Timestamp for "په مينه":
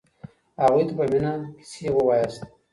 0.97-1.31